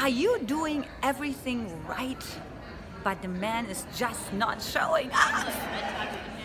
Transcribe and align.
Are 0.00 0.08
you 0.08 0.38
doing 0.46 0.86
everything 1.02 1.70
right, 1.86 2.24
but 3.04 3.20
the 3.20 3.28
man 3.28 3.66
is 3.66 3.84
just 3.94 4.32
not 4.32 4.62
showing 4.62 5.10
up? 5.12 5.46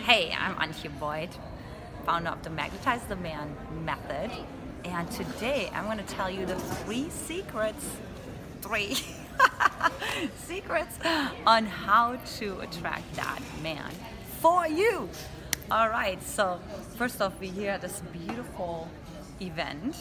Hey, 0.04 0.36
I'm 0.38 0.54
Antje 0.56 0.90
Boyd, 1.00 1.30
founder 2.04 2.32
of 2.32 2.42
the 2.42 2.50
Magnetize 2.50 3.00
the 3.04 3.16
Man 3.16 3.56
method. 3.82 4.30
And 4.84 5.10
today 5.10 5.70
I'm 5.72 5.86
going 5.86 5.96
to 5.96 6.04
tell 6.04 6.30
you 6.30 6.44
the 6.44 6.56
three 6.56 7.08
secrets, 7.08 7.82
three 8.60 8.98
secrets 10.36 10.98
on 11.46 11.64
how 11.64 12.16
to 12.36 12.60
attract 12.60 13.10
that 13.14 13.40
man 13.62 13.90
for 14.38 14.68
you. 14.68 15.08
All 15.70 15.88
right, 15.88 16.22
so 16.22 16.60
first 16.96 17.22
off, 17.22 17.32
we're 17.40 17.50
here 17.50 17.70
at 17.70 17.80
this 17.80 18.02
beautiful 18.12 18.90
event, 19.40 19.96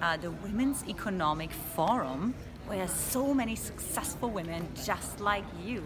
uh, 0.00 0.16
the 0.16 0.30
Women's 0.30 0.88
Economic 0.88 1.52
Forum 1.52 2.34
where 2.66 2.88
so 2.88 3.34
many 3.34 3.56
successful 3.56 4.30
women 4.30 4.68
just 4.84 5.20
like 5.20 5.44
you 5.62 5.82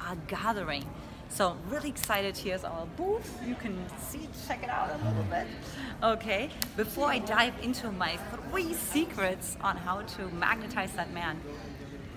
are 0.00 0.16
gathering. 0.26 0.84
So 1.28 1.56
really 1.68 1.88
excited. 1.88 2.36
Here's 2.36 2.64
our 2.64 2.86
booth. 2.96 3.38
You 3.46 3.54
can 3.56 3.76
see, 3.98 4.28
check 4.46 4.62
it 4.62 4.68
out 4.68 4.90
a 4.90 5.04
little 5.04 5.24
bit. 5.24 5.46
Okay. 6.02 6.50
Before 6.76 7.08
I 7.08 7.18
dive 7.18 7.54
into 7.62 7.90
my 7.90 8.16
three 8.50 8.72
secrets 8.72 9.56
on 9.60 9.76
how 9.76 10.02
to 10.02 10.28
magnetize 10.28 10.92
that 10.92 11.12
man, 11.12 11.40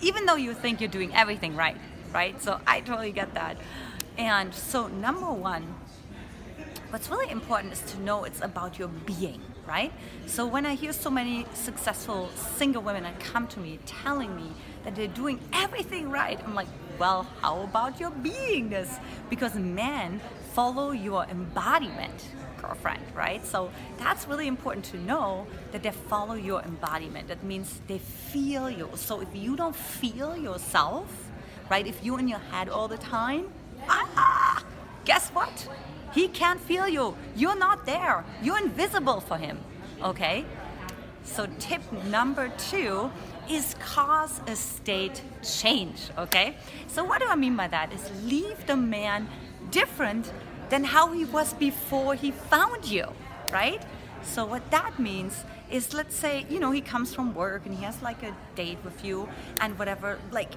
even 0.02 0.26
though 0.26 0.36
you 0.36 0.54
think 0.54 0.80
you're 0.80 0.90
doing 0.90 1.16
everything 1.16 1.56
right, 1.56 1.78
right? 2.14 2.40
So 2.42 2.60
I 2.68 2.82
totally 2.82 3.12
get 3.12 3.34
that. 3.34 3.58
And 4.18 4.54
so 4.54 4.88
number 4.88 5.32
one, 5.32 5.76
what's 6.90 7.10
really 7.10 7.32
important 7.32 7.74
is 7.74 7.82
to 7.94 8.02
know 8.02 8.24
it's 8.24 8.42
about 8.42 8.78
your 8.78 8.90
being 8.90 9.42
right? 9.68 9.92
So 10.26 10.46
when 10.46 10.66
I 10.66 10.76
hear 10.76 10.94
so 10.94 11.10
many 11.10 11.46
successful 11.54 12.30
single 12.56 12.82
women 12.82 13.04
that 13.04 13.20
come 13.20 13.48
to 13.50 13.60
me 13.60 13.80
telling 13.86 14.36
me 14.36 14.52
that 14.84 14.96
they're 14.96 15.08
doing 15.08 15.40
everything 15.54 16.10
right, 16.10 16.40
I'm 16.46 16.56
like, 16.56 16.68
well, 16.98 17.28
how 17.42 17.62
about 17.62 18.00
your 18.00 18.12
beingness? 18.12 19.00
Because 19.30 19.56
men 19.56 20.22
follow 20.54 20.92
your 20.92 21.26
embodiment, 21.26 22.30
girlfriend, 22.62 23.04
right? 23.14 23.46
So 23.46 23.70
that's 23.98 24.28
really 24.28 24.48
important 24.48 24.86
to 24.86 24.98
know 24.98 25.46
that 25.72 25.84
they 25.84 25.92
follow 25.92 26.34
your 26.34 26.62
embodiment. 26.62 27.28
That 27.28 27.44
means 27.44 27.82
they 27.88 28.00
feel 28.00 28.70
you. 28.70 28.90
So 28.96 29.22
if 29.22 29.28
you 29.36 29.56
don't 29.56 29.76
feel 29.76 30.36
yourself, 30.36 31.30
right, 31.70 31.86
if 31.86 32.04
you're 32.04 32.20
in 32.20 32.28
your 32.28 32.40
head 32.52 32.70
all 32.70 32.88
the 32.88 32.98
time, 32.98 33.50
ah, 33.90 34.64
guess 35.06 35.30
what? 35.30 35.68
He 36.14 36.28
can't 36.28 36.60
feel 36.60 36.88
you. 36.88 37.16
You're 37.36 37.58
not 37.58 37.86
there. 37.86 38.24
You're 38.42 38.60
invisible 38.60 39.20
for 39.20 39.38
him. 39.38 39.60
Okay? 40.04 40.46
So, 41.24 41.48
tip 41.60 41.82
number 42.06 42.50
two 42.58 43.12
is 43.50 43.76
cause 43.80 44.40
a 44.48 44.56
state 44.56 45.22
change. 45.44 46.10
Okay? 46.18 46.56
So, 46.88 47.04
what 47.04 47.22
do 47.22 47.28
I 47.28 47.36
mean 47.36 47.56
by 47.56 47.68
that? 47.68 47.92
Is 47.94 48.10
leave 48.24 48.66
the 48.66 48.78
man 48.78 49.28
different 49.72 50.32
than 50.70 50.84
how 50.84 51.12
he 51.12 51.26
was 51.26 51.54
before 51.54 52.16
he 52.16 52.32
found 52.32 52.86
you. 52.86 53.08
Right? 53.52 53.82
So, 54.24 54.46
what 54.46 54.70
that 54.72 55.00
means 55.00 55.44
is 55.70 55.94
let's 55.94 56.16
say, 56.16 56.46
you 56.50 56.60
know, 56.60 56.72
he 56.72 56.82
comes 56.82 57.14
from 57.14 57.34
work 57.34 57.66
and 57.66 57.76
he 57.76 57.84
has 57.84 58.02
like 58.02 58.24
a 58.24 58.36
date 58.56 58.78
with 58.84 59.04
you 59.04 59.28
and 59.60 59.78
whatever, 59.78 60.20
like 60.32 60.52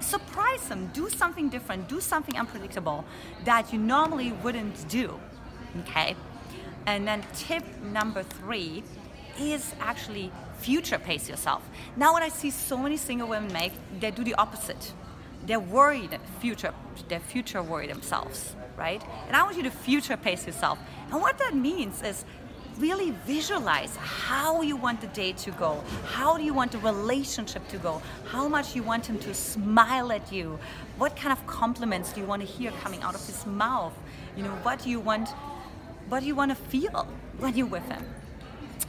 surprise 0.00 0.68
them, 0.68 0.90
do 0.92 1.08
something 1.08 1.48
different, 1.48 1.88
do 1.88 2.00
something 2.00 2.38
unpredictable 2.38 3.04
that 3.44 3.72
you 3.72 3.78
normally 3.78 4.32
wouldn't 4.32 4.88
do. 4.88 5.18
Okay? 5.80 6.16
And 6.86 7.06
then 7.06 7.24
tip 7.34 7.64
number 7.82 8.22
three 8.22 8.82
is 9.38 9.74
actually 9.80 10.32
future 10.58 10.98
pace 10.98 11.28
yourself. 11.28 11.62
Now, 11.96 12.12
what 12.12 12.22
I 12.22 12.28
see 12.28 12.50
so 12.50 12.76
many 12.76 12.96
single 12.96 13.28
women 13.28 13.52
make, 13.52 13.72
they 13.98 14.10
do 14.10 14.24
the 14.24 14.34
opposite. 14.34 14.92
They're 15.46 15.60
worried 15.60 16.18
future, 16.40 16.74
their 17.08 17.20
future 17.20 17.62
worry 17.62 17.86
themselves, 17.86 18.54
right? 18.76 19.02
And 19.26 19.36
I 19.36 19.42
want 19.42 19.56
you 19.56 19.62
to 19.62 19.70
future 19.70 20.16
pace 20.16 20.46
yourself. 20.46 20.78
And 21.10 21.20
what 21.20 21.38
that 21.38 21.54
means 21.54 22.02
is 22.02 22.24
really 22.80 23.10
visualize 23.26 23.94
how 23.96 24.62
you 24.62 24.74
want 24.74 25.00
the 25.00 25.06
day 25.08 25.32
to 25.32 25.50
go. 25.52 25.82
How 26.06 26.36
do 26.36 26.42
you 26.42 26.54
want 26.54 26.72
the 26.72 26.78
relationship 26.78 27.68
to 27.68 27.78
go? 27.78 28.00
How 28.24 28.48
much 28.48 28.74
you 28.74 28.82
want 28.82 29.06
him 29.06 29.18
to 29.20 29.34
smile 29.34 30.10
at 30.10 30.32
you? 30.32 30.58
What 30.96 31.14
kind 31.14 31.32
of 31.32 31.46
compliments 31.46 32.12
do 32.12 32.20
you 32.20 32.26
want 32.26 32.40
to 32.42 32.48
hear 32.48 32.70
coming 32.82 33.02
out 33.02 33.14
of 33.14 33.24
his 33.26 33.44
mouth? 33.46 33.92
You 34.36 34.44
know, 34.44 34.56
what 34.62 34.82
do 34.82 34.90
you 34.90 34.98
want 34.98 35.28
what 36.08 36.20
do 36.20 36.26
you 36.26 36.34
want 36.34 36.50
to 36.50 36.56
feel 36.56 37.06
when 37.38 37.56
you're 37.56 37.66
with 37.66 37.88
him? 37.88 38.04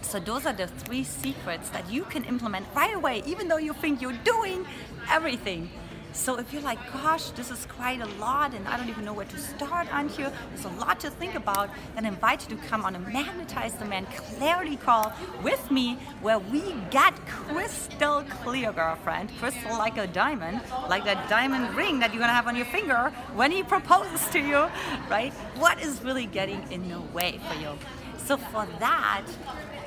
So 0.02 0.20
those 0.20 0.48
are 0.48 0.54
the 0.54 0.66
three 0.66 1.04
secrets 1.04 1.70
that 1.70 1.90
you 1.92 2.04
can 2.06 2.24
implement 2.24 2.66
right 2.76 2.96
away, 2.96 3.22
even 3.28 3.48
though 3.48 3.58
you 3.58 3.74
think 3.74 4.02
you're 4.02 4.22
doing 4.24 4.66
everything. 5.10 5.70
So 6.14 6.38
if 6.38 6.54
you're 6.54 6.62
like, 6.62 6.80
gosh, 6.92 7.30
this 7.32 7.50
is 7.52 7.66
quite 7.66 8.02
a 8.02 8.08
lot 8.20 8.54
and 8.54 8.68
I 8.68 8.78
don't 8.78 8.90
even 8.90 9.06
know 9.06 9.14
where 9.14 9.26
to 9.26 9.38
start 9.38 9.92
on 9.94 10.10
here, 10.10 10.32
there's 10.50 10.66
a 10.66 10.80
lot 10.80 11.00
to 11.02 11.10
think 11.10 11.36
about, 11.36 11.70
then 11.96 12.06
I 12.06 12.10
invite 12.10 12.50
you 12.50 12.58
to 12.58 12.64
come 12.64 12.86
on 12.86 12.96
a 12.96 13.00
Magnetize 13.00 13.76
the 13.76 13.86
Man 13.86 14.06
clarity 14.06 14.76
call 14.76 15.14
with 15.42 15.72
me 15.72 15.98
where 16.22 16.40
we 16.40 16.76
get 16.90 17.14
crystal 17.26 18.24
clear, 18.44 18.72
girlfriend. 18.72 19.32
Crystal 19.40 19.78
like 19.78 19.98
a 19.98 20.08
diamond, 20.08 20.62
like 20.90 21.06
that 21.06 21.30
diamond 21.30 21.76
ring 21.76 22.00
that 22.00 22.14
you're 22.14 22.20
gonna 22.20 22.34
have 22.34 22.48
on 22.48 22.56
your 22.56 22.66
finger 22.66 23.12
when 23.34 23.52
he 23.52 23.64
proposes 23.64 24.28
to 24.30 24.40
you, 24.40 24.68
right? 25.10 25.34
What 25.58 25.82
is 25.82 26.02
really 26.04 26.26
getting 26.26 26.70
in 26.72 26.90
the 26.90 27.02
way 27.02 27.40
for 27.48 27.56
you? 27.60 27.78
So 28.18 28.38
for 28.38 28.68
that, 28.80 29.24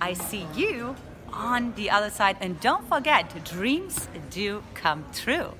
I 0.00 0.12
see 0.12 0.46
you 0.54 0.96
on 1.32 1.74
the 1.74 1.90
other 1.90 2.10
side. 2.10 2.36
And 2.40 2.60
don't 2.60 2.88
forget, 2.88 3.44
dreams 3.44 4.08
do 4.30 4.62
come 4.74 5.04
true. 5.12 5.52